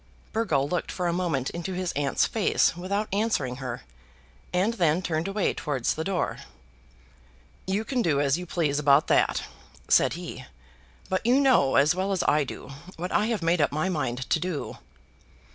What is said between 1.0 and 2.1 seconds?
a moment into his